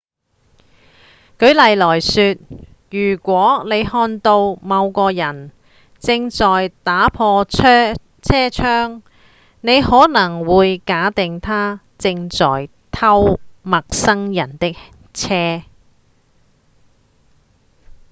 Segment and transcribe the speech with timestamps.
[1.37, 2.37] 舉例來說
[2.89, 5.51] 如果您看到某個人
[5.99, 7.93] 正在打破車
[8.51, 9.03] 窗
[9.61, 14.75] 您可能會假定他正在偷陌生人的
[15.13, 15.61] 車